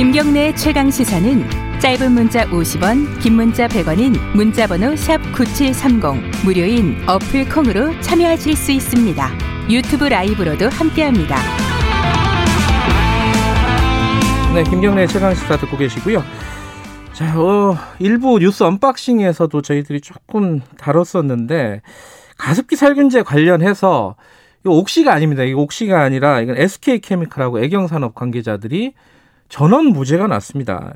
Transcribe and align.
김경래 0.00 0.54
최강 0.54 0.90
시사는 0.90 1.44
짧은 1.78 2.12
문자 2.12 2.46
50원, 2.46 3.20
긴 3.20 3.34
문자 3.34 3.68
100원인 3.68 4.18
문자번호 4.34 4.96
샵 4.96 5.20
#9730 5.34 6.42
무료인 6.42 6.96
어플 7.06 7.50
콩으로 7.50 7.92
참여하실 8.00 8.56
수 8.56 8.72
있습니다. 8.72 9.28
유튜브 9.68 10.06
라이브로도 10.06 10.70
함께합니다. 10.70 11.36
네, 14.54 14.64
김경래 14.64 15.06
최강 15.06 15.34
시사 15.34 15.58
듣고 15.58 15.76
계시고요. 15.76 16.24
자, 17.12 17.38
어, 17.38 17.76
일부 17.98 18.38
뉴스 18.38 18.62
unboxing에서도 18.62 19.60
저희들이 19.60 20.00
조금 20.00 20.62
다뤘었는데 20.78 21.82
가습기 22.38 22.76
살균제 22.76 23.20
관련해서 23.24 24.16
이거 24.64 24.72
옥시가 24.72 25.12
아닙니다. 25.12 25.42
이거 25.42 25.60
옥시가 25.60 26.00
아니라 26.00 26.40
이건 26.40 26.56
SK 26.56 27.00
케미칼하고 27.00 27.60
애경산업 27.60 28.14
관계자들이 28.14 28.94
전원 29.50 29.86
무죄가 29.86 30.26
났습니다. 30.28 30.94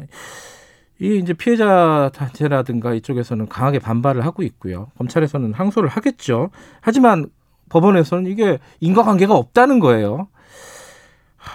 이 1.00 1.18
이제 1.18 1.34
피해자 1.34 2.10
단체라든가 2.14 2.94
이쪽에서는 2.94 3.48
강하게 3.48 3.80
반발을 3.80 4.24
하고 4.24 4.42
있고요. 4.44 4.86
검찰에서는 4.96 5.52
항소를 5.52 5.90
하겠죠. 5.90 6.50
하지만 6.80 7.26
법원에서는 7.68 8.26
이게 8.26 8.58
인과관계가 8.80 9.34
없다는 9.34 9.80
거예요. 9.80 10.28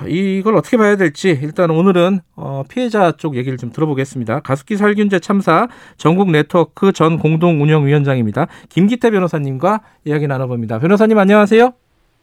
이걸 0.08 0.55
어떻게 0.55 0.77
봐야 0.77 0.95
될지 0.98 1.30
일단 1.41 1.72
오늘은 1.72 2.20
어, 2.35 2.63
피해자 2.70 3.11
쪽 3.13 3.36
얘기를 3.36 3.58
좀 3.58 3.72
들어보겠습니다. 3.72 4.41
가습기 4.41 4.75
살균제 4.75 5.20
참사 5.20 5.67
전국 5.97 6.30
네트워크 6.30 6.91
전 6.91 7.17
공동 7.17 7.61
운영위원장입니다. 7.61 8.47
김기태 8.70 9.09
변호사님과 9.09 9.81
이야기 10.03 10.27
나눠봅니다. 10.27 10.80
변호사님 10.80 11.17
안녕하세요. 11.17 11.73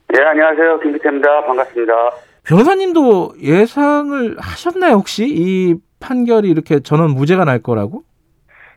네 0.08 0.22
안녕하세요 0.22 0.78
김기태입니다. 0.80 1.46
반갑습니다. 1.46 1.92
변호사님도 2.46 3.34
예상을 3.42 4.36
하셨나요 4.38 4.94
혹시 4.94 5.26
이 5.28 5.74
판결이 6.00 6.48
이렇게 6.48 6.80
전원 6.80 7.10
무죄가 7.10 7.44
날 7.44 7.60
거라고? 7.60 8.02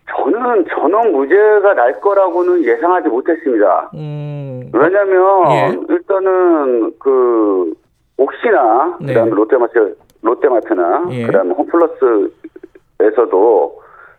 저는 0.10 0.66
전원 0.70 1.12
무죄가 1.12 1.76
날 1.76 2.00
거라고는 2.02 2.64
예상하지 2.64 3.10
못했습니다. 3.10 3.92
음... 3.94 4.72
왜냐하면 4.74 5.52
예. 5.52 5.78
일단은 5.90 6.94
그 6.98 7.74
옥시나 8.18 8.98
네. 9.02 9.14
그다음에 9.14 9.32
롯데마트 9.32 9.96
롯데마트나 10.24 11.06
예. 11.12 11.26
그다음에 11.28 11.54
홈플러스에서도 11.54 12.30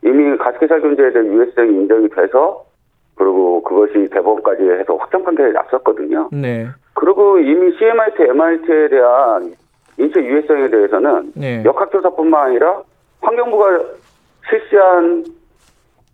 이미 0.05 0.37
가습기 0.39 0.69
살균제에 0.69 1.13
대한 1.13 1.27
유해성이 1.27 1.71
인정이 1.71 2.09
돼서 2.11 2.65
그리고 3.17 3.63
그것이 3.65 4.09
대법원까지 4.11 4.63
해서 4.63 4.95
확정 4.97 5.25
판결이 5.25 5.53
났었거든요. 5.53 6.29
네. 6.33 6.69
그리고 7.01 7.39
이미 7.39 7.75
CMIT, 7.79 8.23
MIT에 8.23 8.89
대한 8.89 9.55
인체 9.97 10.21
유해성에 10.21 10.69
대해서는 10.69 11.33
네. 11.35 11.63
역학조사뿐만 11.65 12.49
아니라 12.49 12.83
환경부가 13.23 13.81
실시한 14.49 15.25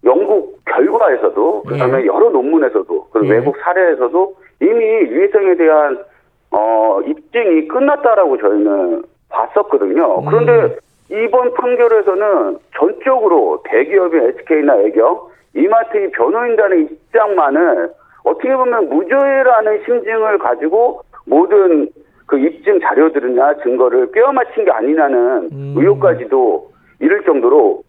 연구 0.04 0.54
결과에서도 0.64 1.62
그다음에 1.64 2.02
네. 2.02 2.06
여러 2.06 2.30
논문에서도 2.30 3.08
그리고 3.10 3.26
네. 3.26 3.34
외국 3.34 3.56
사례에서도 3.58 4.36
이미 4.62 4.84
유해성에 4.84 5.56
대한 5.56 6.04
어, 6.52 7.00
입증이 7.04 7.66
끝났다라고 7.66 8.38
저희는 8.38 9.02
봤었거든요. 9.28 10.20
음. 10.20 10.24
그런데 10.24 10.76
이번 11.10 11.52
판결에서는 11.54 12.58
전적으로 12.78 13.60
대기업인 13.64 14.22
SK나 14.38 14.82
애경, 14.82 15.20
이마트의 15.54 16.12
변호인단의 16.12 16.82
입장만을 16.82 17.90
어떻게 18.26 18.54
보면 18.54 18.88
무죄라는 18.88 19.84
심증을 19.84 20.38
가지고 20.38 21.02
모든 21.26 21.88
그 22.26 22.38
입증 22.38 22.80
자료들이나 22.80 23.58
증거를 23.62 24.10
꿰어 24.10 24.32
맞춘 24.32 24.64
게 24.64 24.70
아니냐는 24.72 25.48
음. 25.52 25.74
의혹까지도 25.76 26.72
이를 26.98 27.24
정도로 27.24 27.82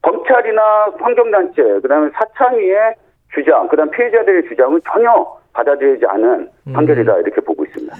검찰이나 0.00 0.62
환경단체, 0.98 1.62
그 1.82 1.88
다음에 1.88 2.10
사창위의 2.14 2.94
주장, 3.34 3.68
그 3.68 3.76
다음 3.76 3.90
피해자들의 3.90 4.48
주장은 4.48 4.80
전혀 4.90 5.26
받아들이지 5.52 6.06
않은 6.06 6.48
음. 6.68 6.72
판결이다 6.72 7.18
이렇게 7.18 7.40
보고 7.42 7.62
있습니다. 7.64 7.94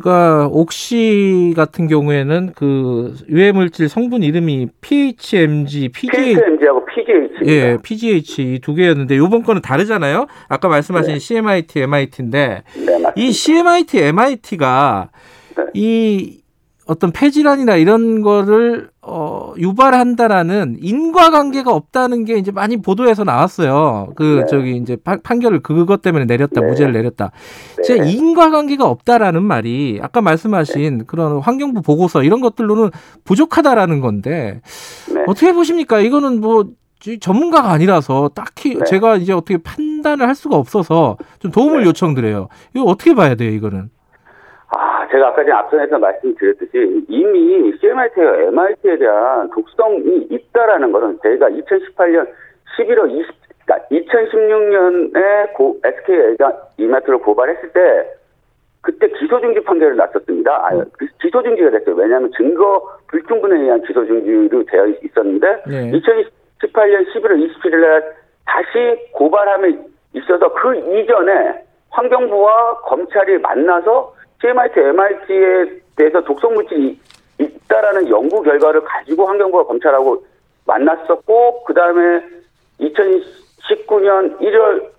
그러니까 0.00 0.48
옥시 0.50 1.52
같은 1.56 1.86
경우에는 1.86 2.52
그 2.56 3.14
유해 3.28 3.52
물질 3.52 3.88
성분 3.88 4.22
이름이 4.22 4.68
PHMG, 4.80 5.90
PGH, 5.90 6.34
PHMG하고 6.34 6.84
PGH. 6.86 7.34
예, 7.46 7.76
PGH 7.82 8.42
이 8.54 8.58
두 8.60 8.74
개였는데 8.74 9.14
이번 9.16 9.42
거는 9.42 9.62
다르잖아요. 9.62 10.26
아까 10.48 10.68
말씀하신 10.68 11.14
네. 11.14 11.18
CMIT, 11.18 11.80
MIT인데 11.80 12.62
네, 12.76 13.02
이 13.16 13.32
CMIT, 13.32 13.98
MIT가 13.98 15.10
네. 15.56 15.64
이 15.74 16.40
어떤 16.86 17.12
폐질환이나 17.12 17.76
이런 17.76 18.20
거를 18.22 18.88
어, 19.02 19.29
유발한다라는 19.58 20.76
인과관계가 20.80 21.72
없다는 21.72 22.24
게 22.24 22.38
이제 22.38 22.50
많이 22.50 22.76
보도에서 22.76 23.24
나왔어요. 23.24 24.12
그 24.16 24.40
네. 24.40 24.46
저기 24.48 24.76
이제 24.76 24.96
판, 24.96 25.20
결을 25.40 25.60
그것 25.60 26.02
때문에 26.02 26.24
내렸다, 26.24 26.60
네. 26.60 26.66
무죄를 26.66 26.92
내렸다. 26.92 27.30
네. 27.76 27.82
제 27.82 27.96
인과관계가 27.96 28.86
없다라는 28.86 29.42
말이 29.42 29.98
아까 30.02 30.20
말씀하신 30.20 30.98
네. 30.98 31.04
그런 31.06 31.38
환경부 31.38 31.82
보고서 31.82 32.22
이런 32.22 32.40
것들로는 32.40 32.90
부족하다라는 33.24 34.00
건데 34.00 34.60
네. 35.12 35.24
어떻게 35.26 35.52
보십니까? 35.52 36.00
이거는 36.00 36.40
뭐 36.40 36.66
전문가가 37.20 37.70
아니라서 37.70 38.30
딱히 38.34 38.74
네. 38.74 38.84
제가 38.86 39.16
이제 39.16 39.32
어떻게 39.32 39.58
판단을 39.58 40.26
할 40.28 40.34
수가 40.34 40.56
없어서 40.56 41.16
좀 41.38 41.50
도움을 41.50 41.86
요청드려요. 41.86 42.48
이거 42.74 42.84
어떻게 42.84 43.14
봐야 43.14 43.34
돼요, 43.34 43.50
이거는? 43.50 43.90
아, 45.10 45.12
제가 45.12 45.28
아까 45.28 45.42
전에 45.42 45.52
앞선에서 45.52 45.98
말씀드렸듯이 45.98 47.04
이미 47.08 47.72
CMIT와 47.78 48.36
MIT에 48.48 48.96
대한 48.96 49.50
독성이 49.50 50.26
있다라는 50.30 50.92
것은 50.92 51.18
저희가 51.22 51.48
2018년 51.48 52.28
11월 52.78 53.10
20, 53.10 53.34
그러니까 53.66 53.88
2016년에 53.90 55.52
고, 55.54 55.78
SK가 55.84 56.52
이마트를 56.78 57.18
고발했을 57.18 57.72
때 57.72 58.10
그때 58.82 59.08
기소중지 59.08 59.60
판결을 59.64 59.96
났었습니다. 59.96 60.52
아, 60.52 60.70
그 60.96 61.06
기소중지가 61.20 61.70
됐어요. 61.70 61.96
왜냐하면 61.96 62.30
증거 62.36 62.82
불충분에 63.08 63.60
의한 63.60 63.82
기소중지로 63.82 64.64
되어 64.64 64.86
있었는데 65.02 65.62
네. 65.66 65.90
2018년 65.90 67.06
11월 67.12 67.46
27일 67.46 67.76
날 67.80 68.14
다시 68.46 69.10
고발함에 69.12 69.76
있어서 70.14 70.52
그 70.54 70.76
이전에 70.76 71.64
환경부와 71.90 72.78
검찰이 72.82 73.38
만나서 73.38 74.14
CMIT, 74.40 74.80
MIT에 74.80 75.80
대해서 75.96 76.22
독성 76.22 76.54
물질이 76.54 76.98
있다라는 77.38 78.08
연구 78.08 78.42
결과를 78.42 78.82
가지고 78.84 79.26
환경부와 79.26 79.64
검찰하고 79.64 80.24
만났었고 80.66 81.64
그 81.64 81.74
다음에 81.74 82.22
2019년 82.80 84.38
1월 84.40 84.90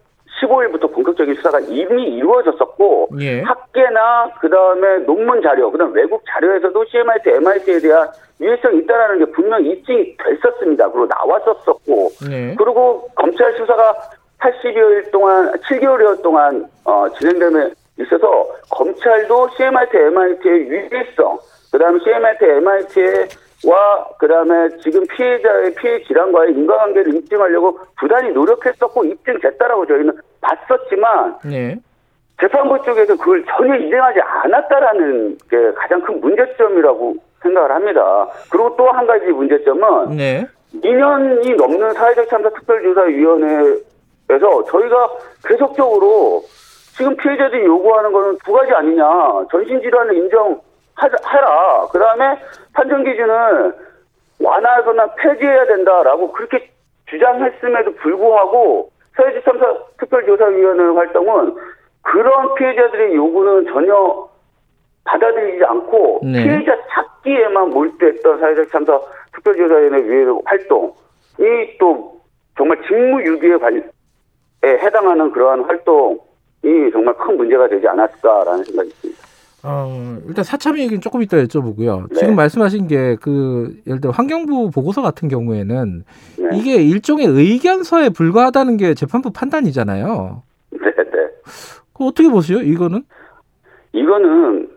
15일부터 0.42 0.92
본격적인 0.94 1.36
수사가 1.36 1.60
이미 1.62 2.16
이루어졌었고 2.16 3.10
예. 3.20 3.42
학계나 3.42 4.32
그 4.40 4.50
다음에 4.50 5.00
논문 5.00 5.42
자료, 5.42 5.72
그다음 5.72 5.94
외국 5.94 6.24
자료에서도 6.28 6.86
CMIT, 6.86 7.30
MIT에 7.30 7.80
대한 7.80 8.08
유해성이 8.40 8.80
있다라는 8.80 9.20
게 9.20 9.32
분명히 9.32 9.72
입증이 9.72 10.18
됐었습니다. 10.18 10.90
그리고 10.92 11.06
나왔었었고 11.08 12.10
예. 12.32 12.56
그리고 12.58 13.08
검찰 13.16 13.54
수사가 13.54 13.96
80여일 14.40 15.12
동안 15.12 15.52
7개월여 15.60 16.24
동안 16.24 16.66
어, 16.86 17.08
진행되면 17.20 17.76
있어서 18.02 18.48
검찰도 18.70 19.50
CMIT, 19.58 19.98
MIT의 19.98 20.68
유해성, 20.68 21.40
그 21.72 21.80
다음에 21.80 22.00
CMIT, 22.04 22.46
MIT와 22.46 24.08
그 24.20 24.28
다음에 24.28 24.70
지금 24.84 25.06
피해자의 25.08 25.74
피해 25.76 26.04
질환과의 26.04 26.52
인과관계를 26.54 27.16
입증하려고 27.16 27.80
부단히 28.00 28.30
노력했었고 28.32 29.06
입증됐다라고 29.06 29.86
저희는 29.88 30.14
봤었지만 30.42 31.38
네. 31.46 31.78
재판부 32.40 32.82
쪽에서 32.84 33.16
그걸 33.18 33.44
전혀 33.46 33.76
인정하지 33.76 34.20
않았다라는 34.22 35.38
게 35.50 35.72
가장 35.76 36.02
큰 36.02 36.20
문제점이라고 36.20 37.16
생각을 37.44 37.72
합니다. 37.72 38.28
그리고 38.50 38.76
또 38.76 38.90
한 38.92 39.06
가지 39.06 39.26
문제점은 39.28 40.18
네. 40.18 40.46
2년이 40.76 41.56
넘는 41.56 41.94
사회적 41.94 42.28
참사 42.30 42.50
특별조사위원회에서 42.50 44.64
저희가 44.68 45.10
계속적으로 45.48 46.44
지금 47.02 47.16
피해자들이 47.18 47.66
요구하는 47.66 48.12
거는 48.12 48.38
두 48.46 48.52
가지 48.54 48.72
아니냐. 48.74 49.04
전신질환을 49.50 50.16
인정하라. 50.18 51.88
그 51.92 51.98
다음에 51.98 52.38
판정 52.74 53.04
기준을 53.04 53.74
완화하거나 54.40 55.16
폐지해야 55.16 55.66
된다라고 55.66 56.32
그렇게 56.32 56.70
주장했음에도 57.08 57.96
불구하고 57.96 58.92
사회주참사 59.16 59.78
특별조사위원회 59.98 60.96
활동은 60.96 61.56
그런 62.04 62.54
피해자들의 62.54 63.16
요구는 63.16 63.74
전혀 63.74 64.30
받아들이지 65.04 65.66
않고 65.66 66.20
네. 66.24 66.44
피해자 66.44 66.78
찾기에만 66.92 67.72
몰두했던 67.72 68.40
사회적 68.40 68.70
참사 68.72 69.00
특별조사위원회 69.34 70.42
활동이 70.46 71.78
또 71.80 72.22
정말 72.56 72.80
직무유기에 72.84 73.58
해당하는 74.64 75.32
그러한 75.32 75.64
활동 75.64 76.20
이 76.64 76.90
정말 76.92 77.14
큰 77.16 77.38
문제가 77.38 77.68
되지 77.68 77.88
않았을까라는 77.88 78.64
생각이 78.64 78.90
듭니다. 79.02 79.22
어, 79.64 80.18
일단 80.28 80.44
사참위 80.44 80.82
얘기는 80.82 81.00
조금 81.02 81.22
이따 81.22 81.38
여쭤보고요. 81.38 82.10
네. 82.10 82.20
지금 82.20 82.36
말씀하신 82.36 82.88
게 82.88 83.16
그 83.22 83.76
예를 83.86 84.02
들어 84.02 84.12
환경부 84.12 84.72
보고서 84.72 85.02
같은 85.02 85.28
경우에는 85.28 86.04
네. 86.40 86.50
이게 86.54 86.76
일종의 86.82 87.28
의견서에 87.28 88.10
불과하다는 88.10 88.78
게 88.78 88.94
재판부 88.96 89.32
판단이잖아요. 89.32 90.42
네, 90.72 90.80
네. 90.80 91.28
그 91.94 92.06
어떻게 92.06 92.28
보세요? 92.30 92.60
이거는? 92.60 93.04
이거는 93.94 94.70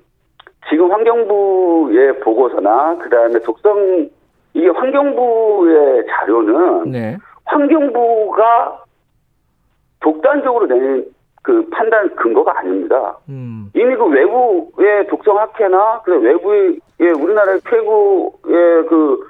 지금 0.69 0.90
환경부의 0.90 2.20
보고서나 2.20 2.98
그다음에 2.98 3.38
독성 3.40 4.08
이게 4.52 4.69
환경부의 4.69 6.04
자료는 6.08 6.90
네. 6.90 7.16
환경부가 7.44 8.84
독단적으로 10.00 10.66
낸 10.66 11.06
그 11.44 11.69
판단 11.69 12.08
근거가 12.17 12.58
아닙니다. 12.58 13.19
음. 13.29 13.70
이미 13.75 13.94
그 13.96 14.06
외부의 14.06 15.06
독성 15.08 15.38
학회나 15.38 16.00
그 16.02 16.19
외부의 16.19 16.81
우리나라의 16.99 17.61
최고의 17.69 18.87
그, 18.88 19.29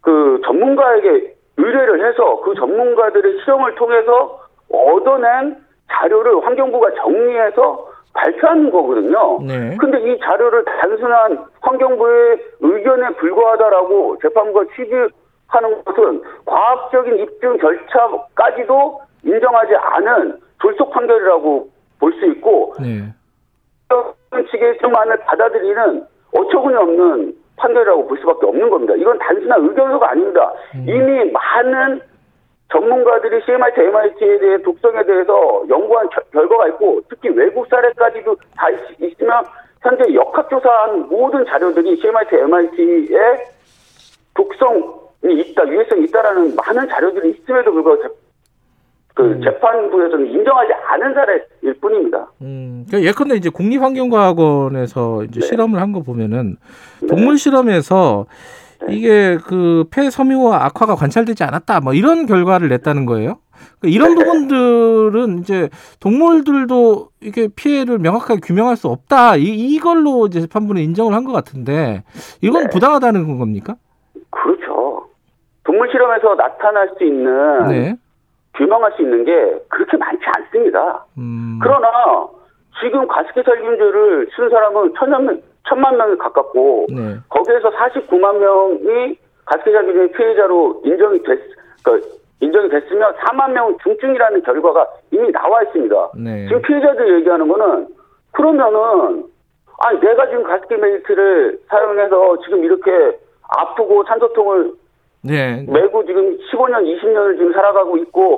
그 0.00 0.40
전문가에게 0.44 1.34
의뢰를 1.56 2.06
해서 2.06 2.40
그 2.42 2.54
전문가들의 2.54 3.40
실험을 3.40 3.74
통해서 3.74 4.40
얻어낸 4.72 5.56
자료를 5.90 6.46
환경부가 6.46 6.94
정리해서 7.02 7.88
발표하는 8.14 8.70
거거든요. 8.70 9.40
네. 9.42 9.76
근데 9.78 9.98
이 10.00 10.18
자료를 10.20 10.64
단순한 10.64 11.46
환경부의 11.62 12.38
의견에 12.60 13.08
불과하다라고 13.16 14.18
재판부가 14.22 14.66
취지하는 14.76 15.84
것은 15.84 16.22
과학적인 16.44 17.18
입증 17.18 17.58
절차까지도 17.58 19.00
인정하지 19.24 19.74
않은 19.74 20.45
졸속 20.66 20.90
판결이라고 20.90 21.68
볼 22.00 22.12
수 22.18 22.26
있고 22.26 22.74
네. 22.80 23.04
측의 24.50 24.78
좀만을 24.78 25.16
받아들이는 25.18 26.04
어처구니 26.32 26.76
없는 26.76 27.36
판결이라고 27.56 28.06
볼 28.06 28.18
수밖에 28.18 28.46
없는 28.46 28.68
겁니다. 28.68 28.94
이건 28.96 29.18
단순한 29.18 29.62
의견서가 29.62 30.10
아닙니다. 30.10 30.52
음. 30.74 30.84
이미 30.88 31.30
많은 31.30 32.00
전문가들이 32.72 33.42
CMIT, 33.46 33.80
MIT에 33.80 34.38
대해 34.38 34.62
독성에 34.62 35.04
대해서 35.04 35.62
연구한 35.68 36.08
겨, 36.10 36.20
결과가 36.32 36.68
있고 36.68 37.00
특히 37.08 37.28
외국 37.30 37.66
사례까지도 37.68 38.36
다 38.56 38.68
있, 39.00 39.22
으면 39.22 39.44
현재 39.82 40.12
역학조사한 40.12 41.08
모든 41.08 41.46
자료들이 41.46 41.96
CMIT, 41.96 42.36
MIT의 42.36 43.38
독성이 44.34 45.40
있다, 45.40 45.66
유해성이 45.68 46.04
있다라는 46.06 46.56
많은 46.56 46.88
자료들이 46.88 47.30
있음에도 47.30 47.72
불구하고 47.72 48.25
그 49.16 49.22
음. 49.22 49.40
재판부에서는 49.42 50.26
인정하지 50.26 50.72
않은 50.74 51.14
사례일 51.14 51.74
뿐입니다. 51.80 52.30
음, 52.42 52.84
그러니까 52.86 53.08
예컨대 53.08 53.34
이제 53.36 53.48
국립환경과학원에서 53.48 55.24
이제 55.24 55.40
네. 55.40 55.46
실험을 55.46 55.80
한 55.80 55.92
거 55.92 56.02
보면은 56.02 56.56
네. 57.00 57.06
동물 57.06 57.38
실험에서 57.38 58.26
네. 58.86 58.94
이게 58.94 59.38
그 59.46 59.84
폐섬유와 59.90 60.66
악화가 60.66 60.96
관찰되지 60.96 61.44
않았다. 61.44 61.80
뭐 61.80 61.94
이런 61.94 62.26
결과를 62.26 62.68
냈다는 62.68 63.06
거예요. 63.06 63.38
그러니까 63.80 63.88
이런 63.96 64.16
네. 64.16 64.24
부분들은 64.24 65.38
이제 65.38 65.70
동물들도 66.00 67.08
이게 67.22 67.48
피해를 67.56 67.98
명확하게 67.98 68.40
규명할 68.44 68.76
수 68.76 68.88
없다. 68.88 69.36
이, 69.36 69.44
이걸로 69.44 70.26
이제 70.26 70.40
재판부는 70.42 70.82
인정을 70.82 71.14
한 71.14 71.24
것 71.24 71.32
같은데 71.32 72.02
이건 72.42 72.64
네. 72.64 72.68
부당하다는 72.70 73.38
겁니까? 73.38 73.76
그렇죠. 74.28 75.06
동물 75.64 75.88
실험에서 75.90 76.34
나타날 76.34 76.90
수 76.98 77.04
있는 77.04 77.68
네. 77.68 77.96
규명할 78.56 78.92
수 78.92 79.02
있는 79.02 79.24
게 79.24 79.32
그렇게 79.68 79.96
많지 79.96 80.24
않습니다. 80.36 81.04
음. 81.18 81.58
그러나 81.62 82.26
지금 82.80 83.06
가습기 83.06 83.42
살균제를 83.42 84.28
쓰는 84.34 84.50
사람은 84.50 84.94
천연 84.98 85.26
명 85.26 85.40
천만 85.68 85.96
명이 85.96 86.16
가깝고 86.18 86.86
네. 86.90 87.16
거기에서 87.28 87.70
49만 87.70 88.38
명이 88.38 89.18
가스기자균의 89.46 90.12
피해자로 90.12 90.82
인정이 90.84 91.22
됐, 91.22 91.40
그 91.82 92.00
인정이 92.40 92.68
됐으면 92.68 93.14
4만 93.14 93.52
명 93.52 93.76
중증이라는 93.82 94.42
결과가 94.42 94.86
이미 95.10 95.32
나와 95.32 95.62
있습니다. 95.62 96.10
네. 96.16 96.46
지금 96.46 96.62
피해자들 96.62 97.18
얘기하는 97.18 97.48
거는 97.48 97.88
그러면은 98.32 99.24
아니 99.78 100.00
내가 100.00 100.26
지금 100.28 100.42
가습기 100.44 100.76
메이트를 100.76 101.58
사용해서 101.68 102.38
지금 102.44 102.64
이렇게 102.64 103.18
아프고 103.48 104.04
산소통을 104.04 104.72
네. 105.22 105.64
메고 105.68 106.04
지금 106.06 106.36
15년, 106.38 106.84
20년을 106.84 107.36
지금 107.36 107.52
살아가고 107.52 107.96
있고 107.98 108.35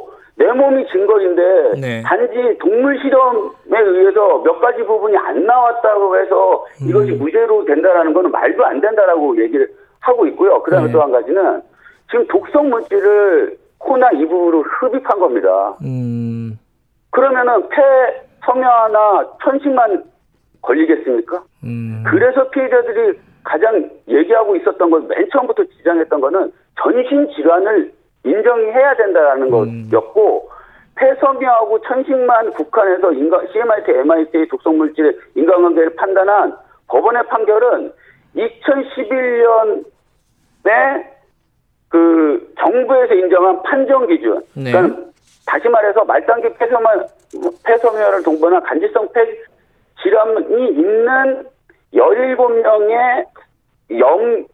네. 1.81 2.03
단지 2.03 2.57
동물 2.59 2.99
실험에 3.01 3.79
의해서 3.79 4.39
몇 4.39 4.59
가지 4.61 4.83
부분이 4.83 5.17
안 5.17 5.45
나왔다고 5.45 6.19
해서 6.19 6.65
음. 6.83 6.89
이것이 6.89 7.13
무죄로 7.13 7.65
된다라는 7.65 8.13
것은 8.13 8.31
말도 8.31 8.65
안 8.65 8.81
된다라고 8.81 9.41
얘기를 9.43 9.69
하고 10.01 10.27
있고요. 10.27 10.63
그다음에 10.63 10.87
네. 10.87 10.93
또한 10.93 11.11
가지는 11.13 11.63
지금 12.11 12.27
독성 12.29 12.71
물질을 12.71 13.57
코나 13.79 14.11
이부로 14.13 14.63
흡입한 14.63 15.19
겁니다. 15.19 15.77
음. 15.85 16.59
그러면은 17.11 17.69
폐 17.69 17.83
섬유화나 18.45 19.27
천식만 19.43 20.05
걸리겠습니까? 20.63 21.43
음. 21.65 22.05
그래서 22.07 22.49
피해자들이 22.51 23.19
가장 23.45 23.91
얘기하고 24.09 24.57
있었던 24.57 24.91
건 24.91 25.09
맨 25.09 25.29
처음부터 25.33 25.65
지장했던 25.79 26.21
거는 26.21 26.53
전신 26.81 27.29
질환을 27.35 27.93
인정해야 28.25 28.97
된다는 28.97 29.47
음. 29.47 29.51
것이었고 29.91 30.51
폐섬유하고 30.99 31.81
천식만 31.83 32.53
국한에서 32.53 33.13
인간, 33.13 33.47
CMIT, 33.53 33.91
MIT의 33.91 34.49
독성물질의 34.49 35.17
인간관계를 35.37 35.95
판단한 35.97 36.57
법원의 36.89 37.23
판결은 37.29 37.93
2011년에 38.37 39.85
그 41.89 42.53
정부에서 42.59 43.15
인정한 43.15 43.63
판정 43.63 44.07
기준. 44.07 44.43
네. 44.55 44.73
그러니까 44.73 45.09
다시 45.47 45.69
말해서 45.69 46.05
말단계 46.05 46.53
폐섬유, 46.55 47.07
폐섬유를 47.65 48.23
동반한 48.23 48.63
간질성 48.63 49.09
폐 49.13 49.21
질환이 50.03 50.69
있는 50.71 51.47
17명의 51.95 53.27
영 53.99 54.47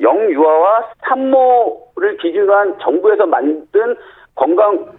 영유아와 0.00 0.90
산모를 1.06 2.16
기준으로 2.18 2.54
한 2.54 2.78
정부에서 2.80 3.26
만든 3.26 3.94
건강 4.34 4.92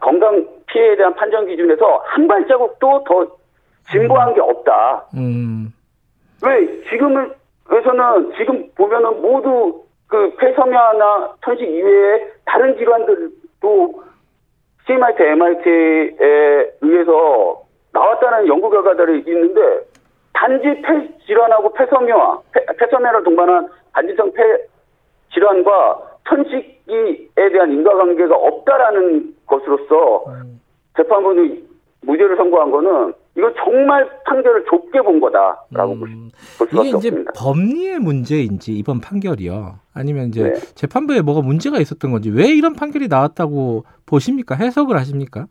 건강 0.00 0.46
피해에 0.66 0.96
대한 0.96 1.14
판정 1.14 1.46
기준에서 1.46 2.02
한 2.04 2.26
발자국도 2.26 3.04
더 3.04 3.26
진보한 3.90 4.34
게 4.34 4.40
없다. 4.40 5.06
음. 5.16 5.72
왜 6.42 6.82
지금에서는 6.88 8.32
지금 8.36 8.70
보면은 8.74 9.20
모두 9.20 9.84
그 10.06 10.34
폐섬유나 10.36 11.34
천식 11.44 11.68
이외에 11.68 12.26
다른 12.44 12.76
질환들도 12.76 14.02
CMIT, 14.86 15.22
MIT에 15.22 16.16
의해서 16.80 17.62
나왔다는 17.92 18.48
연구 18.48 18.70
결과들이 18.70 19.24
있는데 19.26 19.84
단지 20.32 20.80
폐 20.82 21.18
질환하고 21.26 21.72
폐섬유와 21.74 22.40
폐, 22.52 22.64
폐섬유를 22.76 23.22
동반한 23.24 23.68
단지성 23.92 24.32
폐 24.32 24.42
질환과 25.32 26.10
천식기에 26.28 27.50
대한 27.52 27.72
인과관계가 27.72 28.34
없다라는 28.34 29.34
것으로서 29.50 30.24
음. 30.28 30.60
재판부는 30.96 31.66
무죄를 32.02 32.36
선고한 32.36 32.70
거는 32.70 33.12
이건 33.36 33.54
정말 33.62 34.08
판결을 34.24 34.64
좁게 34.68 35.02
본 35.02 35.20
거다라고 35.20 35.92
음. 35.92 36.30
볼 36.58 36.68
수밖에 36.68 36.88
이게 36.88 36.88
이제 36.88 37.08
없습니다. 37.08 37.32
법리의 37.36 37.98
문제인지 37.98 38.72
이번 38.72 39.00
판결이요. 39.00 39.78
아니면 39.92 40.28
이제 40.28 40.44
네. 40.44 40.54
재판부에 40.74 41.20
뭐가 41.20 41.42
문제가 41.42 41.78
있었던 41.78 42.10
건지 42.10 42.30
왜 42.30 42.48
이런 42.48 42.74
판결이 42.74 43.08
나왔다고 43.08 43.84
보십니까? 44.06 44.54
해석을 44.54 44.96
하십니까? 44.96 45.46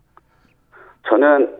저는 1.08 1.56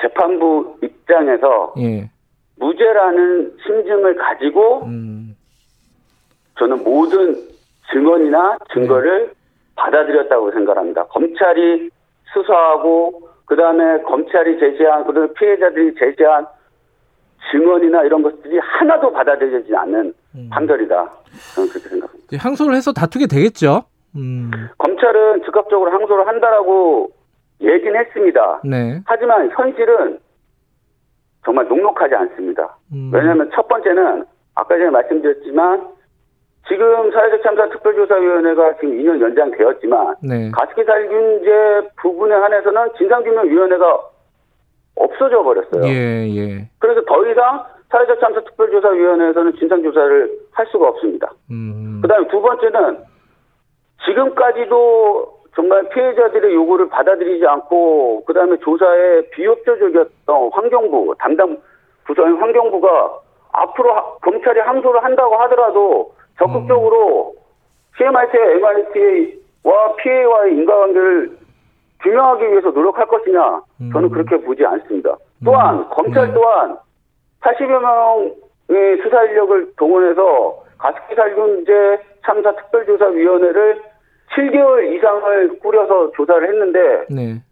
재판부 0.00 0.76
입장에서 0.82 1.74
예. 1.78 2.10
무죄라는 2.56 3.56
심증을 3.64 4.16
가지고 4.16 4.84
음. 4.84 5.36
저는 6.58 6.84
모든 6.84 7.34
증언이나 7.92 8.58
증거를 8.72 9.26
네. 9.26 9.32
받아들였다고 9.76 10.52
생각합니다. 10.52 11.04
검찰이 11.06 11.90
수사하고 12.32 13.28
그 13.44 13.56
다음에 13.56 14.02
검찰이 14.02 14.58
제시한 14.58 15.04
그다음 15.06 15.32
피해자들이 15.34 15.94
제시한 15.94 16.46
증언이나 17.50 18.02
이런 18.04 18.22
것들이 18.22 18.58
하나도 18.58 19.12
받아들여지지 19.12 19.74
않는 19.74 20.14
음. 20.34 20.50
판결이다. 20.50 21.10
저는 21.54 21.68
그렇게 21.68 21.88
생각합니다. 21.88 22.36
항소를 22.38 22.76
해서 22.76 22.92
다투게 22.92 23.26
되겠죠. 23.26 23.84
음. 24.16 24.50
검찰은 24.78 25.42
즉각적으로 25.44 25.90
항소를 25.90 26.26
한다라고 26.26 27.10
얘기는 27.60 27.98
했습니다. 27.98 28.60
네. 28.64 29.00
하지만 29.06 29.50
현실은 29.50 30.18
정말 31.44 31.66
녹록하지 31.66 32.14
않습니다. 32.14 32.76
음. 32.92 33.10
왜냐하면 33.12 33.50
첫 33.54 33.66
번째는 33.68 34.24
아까 34.54 34.76
전에 34.76 34.90
말씀드렸지만 34.90 35.88
지금 36.68 37.10
사회적 37.10 37.42
참사 37.42 37.68
특별조사위원회가 37.68 38.76
지금 38.76 38.96
2년 38.98 39.20
연장되었지만 39.20 40.14
네. 40.22 40.50
가습기 40.52 40.84
살균제 40.84 41.88
부분에 42.00 42.34
한해서는 42.34 42.90
진상규명위원회가 42.98 44.00
없어져 44.96 45.42
버렸어요. 45.42 45.84
예, 45.84 46.28
예. 46.28 46.68
그래서 46.78 47.02
더 47.04 47.26
이상 47.26 47.64
사회적 47.90 48.20
참사 48.20 48.40
특별조사위원회에서는 48.40 49.56
진상조사를 49.56 50.30
할 50.52 50.66
수가 50.66 50.88
없습니다. 50.88 51.32
음. 51.50 52.00
그 52.00 52.08
다음에 52.08 52.26
두 52.28 52.40
번째는 52.40 52.98
지금까지도 54.04 55.42
정말 55.54 55.88
피해자들의 55.90 56.54
요구를 56.54 56.88
받아들이지 56.88 57.46
않고 57.46 58.24
그 58.24 58.32
다음에 58.32 58.56
조사에 58.58 59.22
비협조적이었던 59.32 60.50
환경부 60.52 61.14
담당 61.18 61.58
부서인 62.04 62.36
환경부가 62.36 63.18
앞으로 63.52 63.92
하, 63.92 64.02
검찰이 64.22 64.60
항소를 64.60 65.04
한다고 65.04 65.36
하더라도 65.36 66.14
적극적으로 66.38 67.34
음. 67.36 67.42
CMRT, 67.98 68.36
MRT와 68.38 69.96
피해와의 69.96 70.54
인과관계를 70.56 71.38
규명하기 72.02 72.50
위해서 72.50 72.70
노력할 72.70 73.06
것이냐 73.06 73.60
저는 73.92 74.08
음. 74.08 74.10
그렇게 74.10 74.36
보지 74.38 74.64
않습니다. 74.64 75.16
또한 75.44 75.78
음. 75.78 75.88
검찰 75.90 76.28
네. 76.28 76.34
또한 76.34 76.76
80여 77.42 77.80
명의 77.80 79.02
수사 79.02 79.22
인력을 79.24 79.72
동원해서 79.76 80.64
가습기 80.78 81.14
살균제 81.14 81.98
참사 82.24 82.54
특별조사위원회를 82.56 83.82
7개월 84.34 84.96
이상을 84.96 85.58
꾸려서 85.60 86.10
조사를 86.12 86.48
했는데 86.48 87.06
네. 87.10 87.42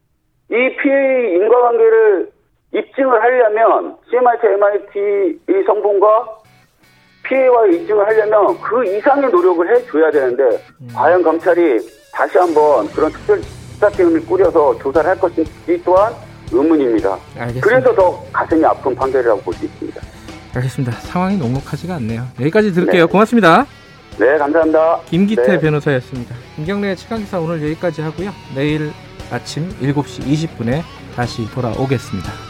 이 0.51 0.77
피해 0.77 1.35
인과관계를 1.35 2.31
입증을 2.73 3.23
하려면 3.23 3.97
CMIT, 4.11 4.47
MIT의 4.47 5.65
성분과 5.67 6.40
피해와의 7.23 7.77
입증을 7.83 8.07
하려면 8.07 8.61
그 8.61 8.85
이상의 8.85 9.31
노력을 9.31 9.69
해줘야 9.77 10.11
되는데 10.11 10.43
음. 10.81 10.89
과연 10.95 11.23
검찰이 11.23 11.79
다시 12.13 12.39
한번 12.39 12.89
그런 12.93 13.13
특별 13.13 13.41
수사팀을 13.43 14.27
꾸려서 14.27 14.77
조사를 14.79 15.09
할 15.09 15.19
것인지 15.19 15.81
또한 15.85 16.13
의문입니다. 16.53 17.17
알겠습니다. 17.39 17.61
그래서 17.67 17.95
더 17.95 18.25
가슴이 18.33 18.65
아픈 18.65 18.95
판결이라고 18.95 19.41
볼 19.43 19.55
수 19.55 19.65
있습니다. 19.65 20.01
알겠습니다. 20.55 20.93
상황이 21.01 21.37
녹록하지가 21.37 21.95
않네요. 21.97 22.27
여기까지 22.41 22.73
들을게요. 22.73 23.07
네. 23.07 23.13
고맙습니다. 23.13 23.67
네, 24.19 24.37
감사합니다. 24.37 25.01
김기태 25.07 25.43
네. 25.47 25.61
변호사였습니다. 25.61 26.35
김경래 26.57 26.95
최강기사 26.97 27.39
오늘 27.39 27.63
여기까지 27.63 28.03
하고요. 28.03 28.31
내일 28.57 28.91
아침 29.31 29.69
7시 29.81 30.25
20분에 30.25 30.83
다시 31.15 31.49
돌아오겠습니다. 31.53 32.50